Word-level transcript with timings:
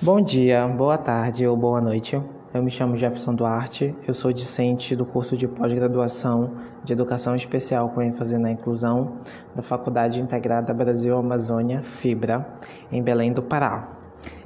Bom 0.00 0.20
dia, 0.20 0.64
boa 0.68 0.96
tarde 0.96 1.44
ou 1.44 1.56
boa 1.56 1.80
noite. 1.80 2.22
Eu 2.54 2.62
me 2.62 2.70
chamo 2.70 2.96
Jefferson 2.96 3.34
Duarte, 3.34 3.92
eu 4.06 4.14
sou 4.14 4.32
discente 4.32 4.94
do 4.94 5.04
curso 5.04 5.36
de 5.36 5.48
pós-graduação 5.48 6.52
de 6.84 6.92
Educação 6.92 7.34
Especial 7.34 7.88
com 7.88 8.00
ênfase 8.00 8.38
na 8.38 8.52
inclusão 8.52 9.16
da 9.56 9.62
Faculdade 9.62 10.20
Integrada 10.20 10.72
Brasil 10.72 11.18
Amazônia, 11.18 11.82
FIBRA, 11.82 12.46
em 12.92 13.02
Belém 13.02 13.32
do 13.32 13.42
Pará. 13.42 13.88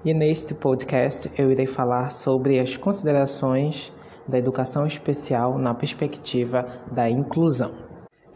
E 0.02 0.14
neste 0.14 0.54
podcast 0.54 1.30
eu 1.36 1.50
irei 1.50 1.66
falar 1.66 2.12
sobre 2.12 2.58
as 2.58 2.78
considerações 2.78 3.92
da 4.26 4.38
educação 4.38 4.86
especial 4.86 5.58
na 5.58 5.74
perspectiva 5.74 6.66
da 6.90 7.10
inclusão. 7.10 7.81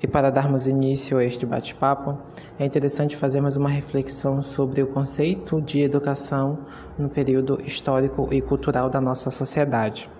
E 0.02 0.06
para 0.06 0.30
darmos 0.30 0.66
início 0.66 1.16
a 1.16 1.24
este 1.24 1.46
bate-papo, 1.46 2.18
é 2.58 2.66
interessante 2.66 3.16
fazermos 3.16 3.56
uma 3.56 3.68
reflexão 3.68 4.42
sobre 4.42 4.82
o 4.82 4.86
conceito 4.86 5.60
de 5.60 5.80
educação 5.80 6.58
no 6.98 7.08
período 7.08 7.58
histórico 7.64 8.28
e 8.30 8.42
cultural 8.42 8.90
da 8.90 9.00
nossa 9.00 9.30
sociedade. 9.30 10.10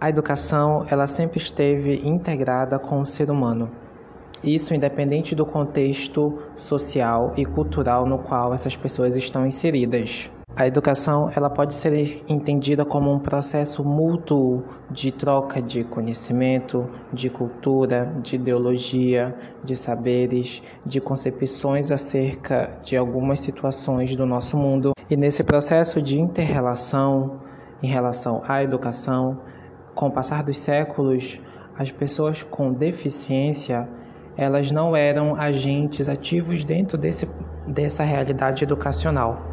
A 0.00 0.08
educação, 0.08 0.86
ela 0.90 1.06
sempre 1.06 1.38
esteve 1.38 2.00
integrada 2.02 2.78
com 2.78 2.98
o 2.98 3.04
ser 3.04 3.30
humano. 3.30 3.70
Isso 4.42 4.74
independente 4.74 5.34
do 5.34 5.46
contexto 5.46 6.42
social 6.56 7.32
e 7.36 7.44
cultural 7.44 8.06
no 8.06 8.18
qual 8.18 8.52
essas 8.52 8.74
pessoas 8.74 9.14
estão 9.16 9.46
inseridas. 9.46 10.30
A 10.54 10.66
educação 10.66 11.30
ela 11.34 11.48
pode 11.48 11.72
ser 11.72 12.22
entendida 12.28 12.84
como 12.84 13.10
um 13.10 13.18
processo 13.18 13.82
mútuo 13.82 14.62
de 14.90 15.10
troca 15.10 15.62
de 15.62 15.82
conhecimento, 15.82 16.86
de 17.10 17.30
cultura, 17.30 18.12
de 18.22 18.36
ideologia, 18.36 19.34
de 19.64 19.74
saberes, 19.74 20.62
de 20.84 21.00
concepções 21.00 21.90
acerca 21.90 22.78
de 22.82 22.98
algumas 22.98 23.40
situações 23.40 24.14
do 24.14 24.26
nosso 24.26 24.58
mundo. 24.58 24.92
E 25.08 25.16
nesse 25.16 25.42
processo 25.42 26.02
de 26.02 26.20
interrelação 26.20 27.40
em 27.82 27.86
relação 27.86 28.42
à 28.46 28.62
educação, 28.62 29.38
com 29.94 30.08
o 30.08 30.10
passar 30.10 30.42
dos 30.42 30.58
séculos, 30.58 31.40
as 31.78 31.90
pessoas 31.90 32.42
com 32.42 32.74
deficiência 32.74 33.88
elas 34.36 34.70
não 34.70 34.94
eram 34.94 35.34
agentes 35.34 36.10
ativos 36.10 36.62
dentro 36.62 36.98
desse, 36.98 37.28
dessa 37.66 38.02
realidade 38.02 38.64
educacional 38.64 39.51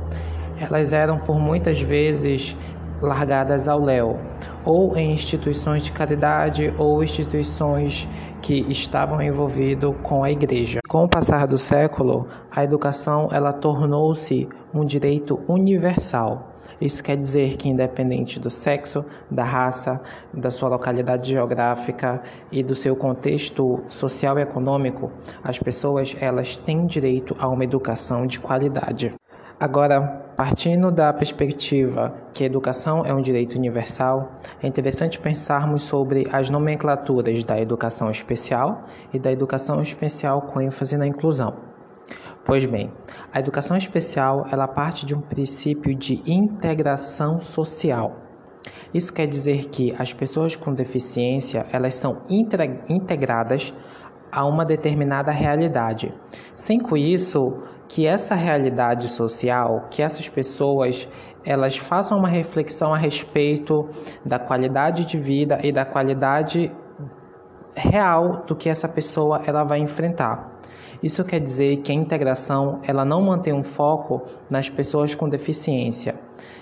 elas 0.59 0.93
eram 0.93 1.17
por 1.17 1.39
muitas 1.39 1.81
vezes 1.81 2.55
largadas 3.01 3.67
ao 3.67 3.79
léu, 3.79 4.19
ou 4.65 4.95
em 4.97 5.11
instituições 5.11 5.83
de 5.83 5.91
caridade 5.91 6.73
ou 6.77 7.03
instituições 7.03 8.07
que 8.41 8.65
estavam 8.69 9.21
envolvidos 9.21 9.95
com 10.03 10.23
a 10.23 10.31
igreja. 10.31 10.79
Com 10.87 11.03
o 11.03 11.09
passar 11.09 11.47
do 11.47 11.57
século, 11.57 12.27
a 12.51 12.63
educação 12.63 13.29
ela 13.31 13.53
tornou-se 13.53 14.47
um 14.73 14.83
direito 14.83 15.39
universal. 15.47 16.55
Isso 16.81 17.03
quer 17.03 17.17
dizer 17.17 17.57
que 17.57 17.67
independente 17.67 18.39
do 18.39 18.49
sexo, 18.49 19.03
da 19.29 19.43
raça, 19.43 19.99
da 20.33 20.49
sua 20.49 20.69
localidade 20.69 21.29
geográfica 21.29 22.21
e 22.49 22.63
do 22.63 22.73
seu 22.73 22.95
contexto 22.95 23.81
social 23.89 24.39
e 24.39 24.43
econômico, 24.43 25.11
as 25.43 25.59
pessoas 25.59 26.15
elas 26.21 26.55
têm 26.55 26.85
direito 26.85 27.35
a 27.37 27.49
uma 27.49 27.65
educação 27.65 28.25
de 28.25 28.39
qualidade. 28.39 29.13
Agora, 29.59 29.99
partindo 30.37 30.89
da 30.89 31.11
perspectiva 31.11 32.13
que 32.33 32.43
a 32.43 32.45
educação 32.45 33.03
é 33.05 33.13
um 33.13 33.19
direito 33.19 33.57
universal, 33.57 34.39
é 34.63 34.67
interessante 34.67 35.19
pensarmos 35.19 35.81
sobre 35.81 36.25
as 36.31 36.49
nomenclaturas 36.49 37.43
da 37.43 37.59
educação 37.59 38.09
especial 38.09 38.85
e 39.13 39.19
da 39.19 39.29
educação 39.29 39.81
especial 39.81 40.43
com 40.43 40.61
ênfase 40.61 40.95
na 40.95 41.05
inclusão. 41.05 41.57
Pois 42.45 42.65
bem, 42.65 42.89
a 43.33 43.39
educação 43.41 43.75
especial 43.75 44.45
ela 44.49 44.65
parte 44.65 45.05
de 45.05 45.13
um 45.13 45.19
princípio 45.19 45.93
de 45.93 46.23
integração 46.25 47.37
social. 47.37 48.15
Isso 48.93 49.11
quer 49.11 49.27
dizer 49.27 49.65
que 49.65 49.93
as 49.99 50.13
pessoas 50.13 50.55
com 50.55 50.73
deficiência 50.73 51.65
elas 51.73 51.95
são 51.95 52.21
integradas 52.29 53.73
a 54.31 54.45
uma 54.45 54.63
determinada 54.63 55.31
realidade. 55.31 56.13
Sem 56.55 56.79
com 56.79 56.95
isso 56.95 57.61
que 57.89 58.05
essa 58.05 58.35
realidade 58.35 59.09
social, 59.09 59.87
que 59.89 60.01
essas 60.01 60.29
pessoas 60.29 61.09
elas 61.43 61.75
façam 61.75 62.19
uma 62.19 62.27
reflexão 62.27 62.93
a 62.93 62.97
respeito 62.97 63.89
da 64.23 64.37
qualidade 64.37 65.05
de 65.05 65.17
vida 65.17 65.57
e 65.63 65.71
da 65.71 65.83
qualidade 65.83 66.71
real 67.75 68.43
do 68.45 68.55
que 68.55 68.69
essa 68.69 68.87
pessoa 68.87 69.41
ela 69.45 69.63
vai 69.63 69.79
enfrentar. 69.79 70.59
Isso 71.01 71.23
quer 71.23 71.39
dizer 71.39 71.77
que 71.77 71.91
a 71.91 71.95
integração 71.95 72.79
ela 72.83 73.03
não 73.03 73.21
mantém 73.21 73.53
um 73.53 73.63
foco 73.63 74.21
nas 74.49 74.69
pessoas 74.69 75.15
com 75.15 75.27
deficiência, 75.27 76.15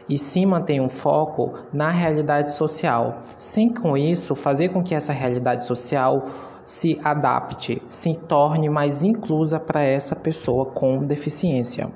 e 0.07 0.17
sim 0.17 0.45
mantém 0.45 0.79
um 0.79 0.87
foco 0.87 1.55
na 1.73 1.89
realidade 1.89 2.53
social, 2.53 3.17
sem 3.37 3.73
com 3.73 3.97
isso 3.97 4.35
fazer 4.35 4.69
com 4.69 4.81
que 4.81 4.95
essa 4.95 5.11
realidade 5.11 5.65
social 5.65 6.23
se 6.67 6.99
adapte, 7.01 7.81
se 7.87 8.13
torne 8.13 8.67
mais 8.67 9.01
inclusa 9.01 9.57
para 9.57 9.81
essa 9.81 10.13
pessoa 10.13 10.65
com 10.65 10.97
deficiência. 10.99 11.89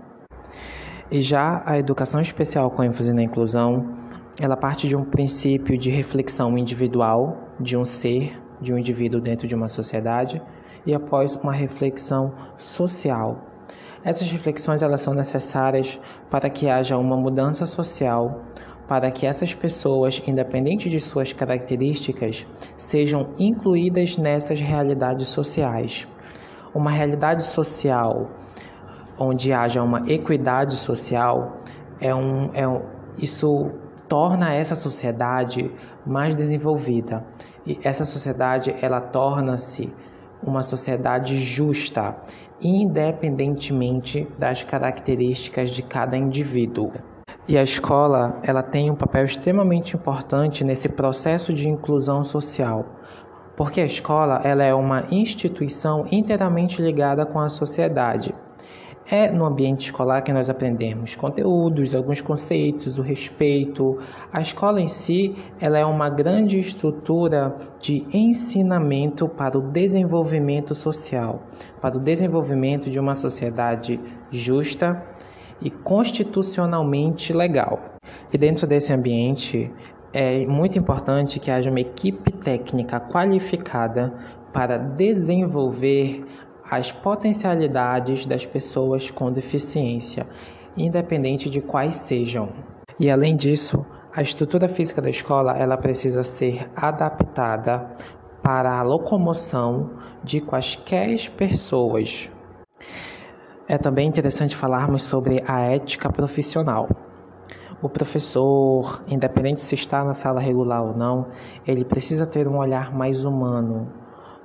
E 1.12 1.20
já 1.20 1.62
a 1.66 1.78
educação 1.78 2.22
especial 2.22 2.72
com 2.72 2.82
ênfase 2.82 3.12
na 3.12 3.22
inclusão, 3.22 3.98
ela 4.40 4.56
parte 4.56 4.88
de 4.88 4.96
um 4.96 5.04
princípio 5.04 5.78
de 5.78 5.90
reflexão 5.90 6.58
individual 6.58 7.50
de 7.60 7.76
um 7.76 7.84
ser, 7.84 8.42
de 8.62 8.74
um 8.74 8.78
indivíduo 8.78 9.20
dentro 9.20 9.46
de 9.46 9.54
uma 9.54 9.68
sociedade, 9.68 10.42
e 10.86 10.96
após 10.96 11.36
uma 11.36 11.52
reflexão 11.52 12.34
social. 12.56 13.42
Essas 14.06 14.32
reflexões 14.32 14.82
elas 14.82 15.02
são 15.02 15.14
necessárias 15.14 16.00
para 16.30 16.50
que 16.50 16.70
haja 16.70 16.98
uma 16.98 17.18
mudança 17.18 17.66
social, 17.66 18.44
para 18.92 19.10
que 19.10 19.26
essas 19.26 19.54
pessoas, 19.54 20.22
independente 20.28 20.90
de 20.90 21.00
suas 21.00 21.32
características, 21.32 22.46
sejam 22.76 23.30
incluídas 23.40 24.18
nessas 24.18 24.60
realidades 24.60 25.30
sociais. 25.30 26.06
Uma 26.76 26.92
realidade 26.92 27.42
social 27.44 28.30
onde 29.18 29.54
haja 29.54 29.82
uma 29.82 30.02
equidade 30.12 30.76
social 30.76 31.62
é 32.02 32.14
um, 32.14 32.50
é 32.54 32.68
um, 32.68 32.82
isso 33.18 33.48
torna 34.10 34.54
essa 34.54 34.76
sociedade 34.76 35.72
mais 36.06 36.36
desenvolvida 36.36 37.26
e 37.66 37.80
essa 37.86 38.04
sociedade 38.04 38.76
ela 38.82 39.00
torna-se 39.00 39.90
uma 40.44 40.62
sociedade 40.62 41.38
justa, 41.38 42.18
independentemente 42.62 44.28
das 44.38 44.64
características 44.64 45.70
de 45.70 45.82
cada 45.82 46.18
indivíduo. 46.18 46.92
E 47.48 47.58
a 47.58 47.62
escola, 47.62 48.40
ela 48.44 48.62
tem 48.62 48.92
um 48.92 48.96
papel 48.96 49.26
extremamente 49.26 49.96
importante 49.96 50.64
nesse 50.64 50.88
processo 50.88 51.52
de 51.52 51.68
inclusão 51.68 52.24
social, 52.24 52.86
porque 53.58 53.82
a 53.82 53.86
escola, 53.86 54.40
ela 54.44 54.64
é 54.64 54.74
uma 54.74 55.06
instituição 55.12 56.06
inteiramente 56.12 56.82
ligada 56.82 57.26
com 57.26 57.40
a 57.40 57.50
sociedade. 57.50 58.34
É 59.10 59.32
no 59.32 59.44
ambiente 59.44 59.88
escolar 59.88 60.22
que 60.22 60.32
nós 60.32 60.50
aprendemos 60.50 61.16
conteúdos, 61.16 61.96
alguns 61.96 62.22
conceitos, 62.22 63.00
o 63.00 63.02
respeito. 63.02 63.98
A 64.32 64.40
escola 64.40 64.80
em 64.80 64.88
si, 64.88 65.36
ela 65.60 65.80
é 65.80 65.84
uma 65.84 66.10
grande 66.10 66.60
estrutura 66.60 67.58
de 67.80 68.06
ensinamento 68.14 69.28
para 69.28 69.58
o 69.58 69.62
desenvolvimento 69.62 70.74
social, 70.76 71.42
para 71.82 71.98
o 71.98 72.00
desenvolvimento 72.00 72.90
de 72.90 73.00
uma 73.00 73.16
sociedade 73.16 74.00
justa, 74.30 75.04
e 75.62 75.70
constitucionalmente 75.70 77.34
legal. 77.34 77.80
E 78.34 78.38
dentro 78.38 78.66
desse 78.66 78.92
ambiente 78.92 79.72
é 80.14 80.46
muito 80.46 80.78
importante 80.78 81.40
que 81.40 81.52
haja 81.52 81.70
uma 81.70 81.80
equipe 81.80 82.32
técnica 82.32 83.00
qualificada 83.00 84.14
para 84.52 84.78
desenvolver 84.78 86.26
as 86.70 86.92
potencialidades 86.92 88.26
das 88.26 88.46
pessoas 88.46 89.12
com 89.12 89.32
deficiência, 89.32 90.26
independente 90.76 91.50
de 91.50 91.62
quais 91.62 91.96
sejam. 91.96 92.50
E 93.00 93.10
além 93.10 93.36
disso, 93.36 93.86
a 94.14 94.22
estrutura 94.22 94.68
física 94.68 95.02
da 95.02 95.10
escola 95.10 95.58
ela 95.58 95.78
precisa 95.78 96.24
ser 96.24 96.70
adaptada 96.76 97.90
para 98.42 98.78
a 98.78 98.82
locomoção 98.82 99.92
de 100.24 100.42
quaisquer 100.42 101.30
pessoas 101.32 102.32
é 103.72 103.78
também 103.78 104.06
interessante 104.06 104.54
falarmos 104.54 105.02
sobre 105.02 105.42
a 105.48 105.62
ética 105.62 106.12
profissional. 106.12 106.90
O 107.82 107.88
professor, 107.88 109.02
independente 109.08 109.62
se 109.62 109.76
está 109.76 110.04
na 110.04 110.14
sala 110.14 110.42
regular 110.42 110.84
ou 110.84 110.94
não, 110.94 111.28
ele 111.66 111.86
precisa 111.86 112.26
ter 112.26 112.50
um 112.50 112.58
olhar 112.58 112.94
mais 112.94 113.24
humano, 113.24 113.88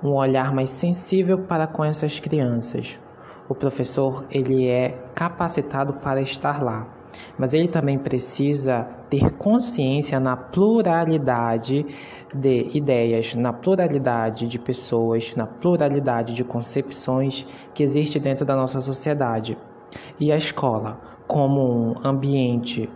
um 0.01 0.13
olhar 0.13 0.53
mais 0.53 0.69
sensível 0.69 1.39
para 1.39 1.67
com 1.67 1.83
essas 1.83 2.21
crianças. 2.21 2.97
O 3.49 3.53
professor, 3.53 4.23
ele 4.31 4.65
é 4.65 4.97
capacitado 5.13 5.95
para 5.95 6.21
estar 6.21 6.63
lá, 6.63 6.87
mas 7.37 7.53
ele 7.53 7.67
também 7.67 7.99
precisa 7.99 8.87
ter 9.09 9.31
consciência 9.31 10.21
na 10.21 10.37
pluralidade 10.37 11.85
de 12.33 12.69
ideias, 12.73 13.33
na 13.35 13.53
pluralidade 13.53 14.47
de 14.47 14.59
pessoas, 14.59 15.35
na 15.35 15.45
pluralidade 15.45 16.33
de 16.33 16.43
concepções 16.43 17.45
que 17.73 17.83
existe 17.83 18.19
dentro 18.19 18.45
da 18.45 18.55
nossa 18.55 18.79
sociedade. 18.81 19.57
E 20.19 20.31
a 20.31 20.35
escola, 20.35 20.99
como 21.27 21.61
um 21.61 21.95
ambiente 22.03 22.89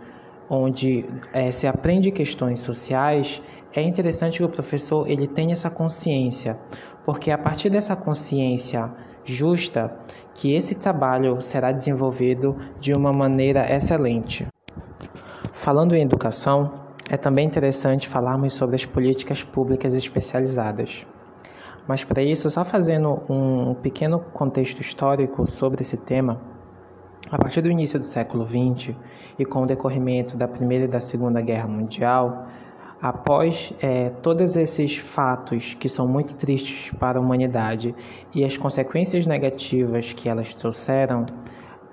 onde 0.48 1.06
é, 1.32 1.50
se 1.50 1.66
aprende 1.66 2.10
questões 2.10 2.60
sociais, 2.60 3.40
é 3.74 3.80
interessante 3.82 4.38
que 4.38 4.44
o 4.44 4.48
professor 4.48 5.08
ele 5.08 5.26
tenha 5.26 5.52
essa 5.52 5.70
consciência, 5.70 6.58
porque 7.06 7.30
a 7.30 7.38
partir 7.38 7.70
dessa 7.70 7.96
consciência 7.96 8.92
justa 9.24 9.96
que 10.34 10.52
esse 10.52 10.74
trabalho 10.74 11.40
será 11.40 11.72
desenvolvido 11.72 12.56
de 12.80 12.92
uma 12.92 13.12
maneira 13.12 13.72
excelente. 13.72 14.46
Falando 15.52 15.94
em 15.94 16.02
educação, 16.02 16.81
é 17.10 17.16
também 17.16 17.46
interessante 17.46 18.08
falarmos 18.08 18.52
sobre 18.52 18.76
as 18.76 18.84
políticas 18.84 19.42
públicas 19.42 19.94
especializadas. 19.94 21.06
Mas 21.86 22.04
para 22.04 22.22
isso, 22.22 22.48
só 22.48 22.64
fazendo 22.64 23.22
um 23.28 23.74
pequeno 23.74 24.20
contexto 24.20 24.80
histórico 24.80 25.46
sobre 25.46 25.82
esse 25.82 25.96
tema, 25.96 26.40
a 27.30 27.38
partir 27.38 27.60
do 27.60 27.70
início 27.70 27.98
do 27.98 28.04
século 28.04 28.46
XX 28.46 28.94
e 29.38 29.44
com 29.44 29.62
o 29.62 29.66
decorrimento 29.66 30.36
da 30.36 30.46
Primeira 30.46 30.84
e 30.84 30.88
da 30.88 31.00
Segunda 31.00 31.40
Guerra 31.40 31.66
Mundial, 31.66 32.46
após 33.00 33.74
é, 33.80 34.10
todos 34.10 34.54
esses 34.54 34.96
fatos 34.96 35.74
que 35.74 35.88
são 35.88 36.06
muito 36.06 36.36
tristes 36.36 36.92
para 36.98 37.18
a 37.18 37.22
humanidade 37.22 37.94
e 38.32 38.44
as 38.44 38.56
consequências 38.56 39.26
negativas 39.26 40.12
que 40.12 40.28
elas 40.28 40.54
trouxeram, 40.54 41.26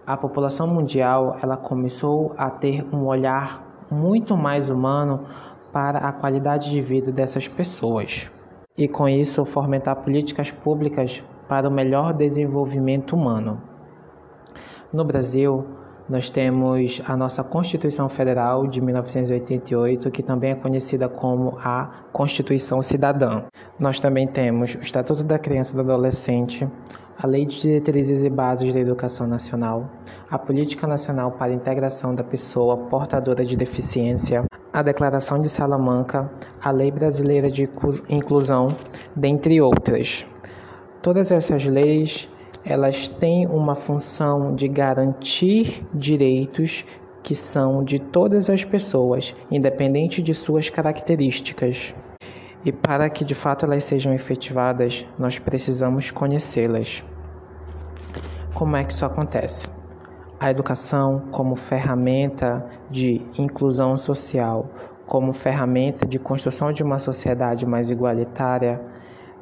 a 0.05 0.15
população 0.15 0.67
mundial 0.67 1.37
ela 1.41 1.57
começou 1.57 2.33
a 2.37 2.49
ter 2.49 2.85
um 2.93 3.05
olhar 3.07 3.68
muito 3.91 4.35
mais 4.37 4.69
humano 4.69 5.25
para 5.71 5.99
a 5.99 6.11
qualidade 6.11 6.69
de 6.69 6.81
vida 6.81 7.11
dessas 7.11 7.47
pessoas 7.47 8.31
e, 8.77 8.87
com 8.87 9.07
isso, 9.07 9.45
fomentar 9.45 9.95
políticas 9.97 10.51
públicas 10.51 11.23
para 11.47 11.67
o 11.67 11.71
melhor 11.71 12.13
desenvolvimento 12.13 13.15
humano. 13.15 13.61
No 14.91 15.03
Brasil, 15.03 15.65
nós 16.09 16.29
temos 16.29 17.01
a 17.05 17.15
nossa 17.15 17.43
Constituição 17.43 18.09
Federal 18.09 18.65
de 18.65 18.81
1988, 18.81 20.09
que 20.09 20.23
também 20.23 20.51
é 20.51 20.55
conhecida 20.55 21.07
como 21.07 21.55
a 21.59 22.05
Constituição 22.11 22.81
Cidadã. 22.81 23.43
Nós 23.79 23.99
também 23.99 24.27
temos 24.27 24.73
o 24.73 24.79
Estatuto 24.79 25.23
da 25.23 25.37
Criança 25.37 25.73
e 25.73 25.75
do 25.75 25.83
Adolescente, 25.83 26.67
a 27.21 27.27
Lei 27.27 27.45
de 27.45 27.59
Diretrizes 27.59 28.23
e 28.23 28.29
Bases 28.29 28.73
da 28.73 28.79
Educação 28.79 29.27
Nacional, 29.27 29.89
a 30.31 30.39
Política 30.39 30.87
Nacional 30.87 31.33
para 31.33 31.51
a 31.51 31.55
Integração 31.55 32.15
da 32.15 32.23
Pessoa 32.23 32.77
Portadora 32.77 33.43
de 33.43 33.57
Deficiência, 33.57 34.45
a 34.71 34.81
Declaração 34.81 35.37
de 35.37 35.49
Salamanca, 35.49 36.31
a 36.63 36.71
Lei 36.71 36.89
Brasileira 36.89 37.51
de 37.51 37.69
Inclusão, 38.09 38.73
dentre 39.13 39.59
outras. 39.59 40.25
Todas 41.01 41.29
essas 41.29 41.65
leis, 41.65 42.29
elas 42.63 43.09
têm 43.09 43.45
uma 43.47 43.75
função 43.75 44.55
de 44.55 44.69
garantir 44.69 45.85
direitos 45.93 46.85
que 47.21 47.35
são 47.35 47.83
de 47.83 47.99
todas 47.99 48.49
as 48.49 48.63
pessoas, 48.63 49.35
independente 49.51 50.21
de 50.21 50.33
suas 50.33 50.69
características. 50.69 51.93
E 52.65 52.71
para 52.71 53.09
que 53.09 53.23
de 53.23 53.33
fato 53.33 53.65
elas 53.65 53.85
sejam 53.85 54.13
efetivadas, 54.13 55.05
nós 55.17 55.39
precisamos 55.39 56.11
conhecê-las. 56.11 57.05
Como 58.53 58.75
é 58.75 58.83
que 58.83 58.91
isso 58.91 59.05
acontece? 59.05 59.67
A 60.39 60.51
educação, 60.51 61.27
como 61.31 61.55
ferramenta 61.55 62.65
de 62.89 63.21
inclusão 63.37 63.95
social, 63.95 64.69
como 65.05 65.31
ferramenta 65.31 66.05
de 66.05 66.19
construção 66.19 66.71
de 66.71 66.83
uma 66.83 66.99
sociedade 66.99 67.65
mais 67.65 67.89
igualitária, 67.89 68.81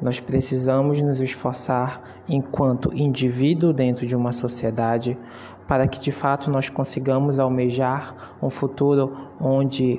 nós 0.00 0.20
precisamos 0.20 1.02
nos 1.02 1.20
esforçar 1.20 2.00
enquanto 2.28 2.94
indivíduo 2.94 3.72
dentro 3.72 4.06
de 4.06 4.14
uma 4.16 4.30
sociedade 4.30 5.18
para 5.66 5.88
que 5.88 6.00
de 6.00 6.12
fato 6.12 6.50
nós 6.50 6.70
consigamos 6.70 7.40
almejar 7.40 8.36
um 8.40 8.48
futuro 8.48 9.12
onde 9.40 9.96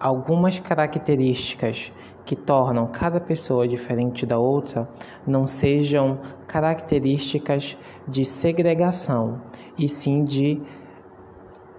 algumas 0.00 0.58
características 0.58 1.92
que 2.24 2.34
tornam 2.34 2.86
cada 2.86 3.20
pessoa 3.20 3.68
diferente 3.68 4.24
da 4.24 4.38
outra 4.38 4.88
não 5.26 5.46
sejam 5.46 6.18
características 6.46 7.76
de 8.08 8.24
segregação, 8.24 9.40
e 9.78 9.88
sim 9.88 10.24
de 10.24 10.60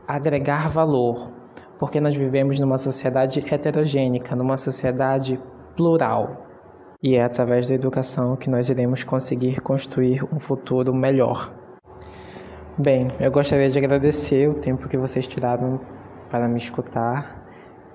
agregar 0.07 0.69
valor, 0.69 1.31
porque 1.79 1.99
nós 1.99 2.15
vivemos 2.15 2.59
numa 2.59 2.77
sociedade 2.77 3.43
heterogênica, 3.51 4.35
numa 4.35 4.57
sociedade 4.57 5.39
plural. 5.75 6.45
E 7.01 7.15
é 7.15 7.23
através 7.23 7.67
da 7.67 7.75
educação 7.75 8.35
que 8.35 8.49
nós 8.49 8.69
iremos 8.69 9.03
conseguir 9.03 9.61
construir 9.61 10.23
um 10.33 10.39
futuro 10.39 10.93
melhor. 10.93 11.53
Bem, 12.77 13.07
eu 13.19 13.31
gostaria 13.31 13.69
de 13.69 13.77
agradecer 13.77 14.49
o 14.49 14.55
tempo 14.55 14.89
que 14.89 14.97
vocês 14.97 15.27
tiraram 15.27 15.79
para 16.29 16.47
me 16.47 16.57
escutar 16.57 17.44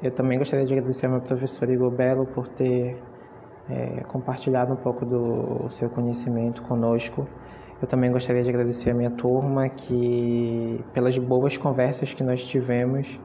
eu 0.02 0.10
também 0.10 0.38
gostaria 0.38 0.64
de 0.64 0.72
agradecer 0.72 1.06
ao 1.06 1.12
meu 1.12 1.20
professor 1.20 1.68
Igor 1.68 1.90
Belo 1.90 2.26
por 2.26 2.48
ter 2.48 2.96
é, 3.68 4.02
compartilhado 4.04 4.72
um 4.72 4.76
pouco 4.76 5.04
do 5.04 5.68
seu 5.68 5.90
conhecimento 5.90 6.62
conosco. 6.62 7.26
Eu 7.82 7.86
também 7.86 8.10
gostaria 8.10 8.42
de 8.42 8.48
agradecer 8.48 8.90
a 8.90 8.94
minha 8.94 9.10
turma 9.10 9.68
que 9.68 10.82
pelas 10.94 11.18
boas 11.18 11.56
conversas 11.58 12.14
que 12.14 12.22
nós 12.22 12.42
tivemos 12.42 13.20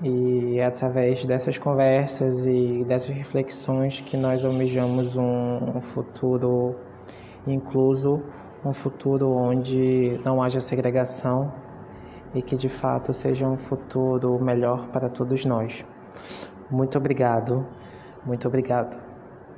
e 0.00 0.58
é 0.60 0.64
através 0.64 1.26
dessas 1.26 1.58
conversas 1.58 2.46
e 2.46 2.84
dessas 2.84 3.10
reflexões 3.10 4.00
que 4.00 4.16
nós 4.16 4.44
almejamos 4.44 5.16
um, 5.16 5.76
um 5.76 5.80
futuro 5.80 6.76
incluso, 7.46 8.22
um 8.64 8.72
futuro 8.72 9.28
onde 9.30 10.20
não 10.24 10.40
haja 10.40 10.60
segregação 10.60 11.52
e 12.34 12.42
que 12.42 12.56
de 12.56 12.68
fato 12.68 13.12
seja 13.12 13.46
um 13.46 13.56
futuro 13.56 14.38
melhor 14.42 14.88
para 14.88 15.08
todos 15.08 15.44
nós. 15.44 15.84
Muito 16.70 16.98
obrigado, 16.98 17.66
muito 18.24 18.46
obrigado. 18.46 19.07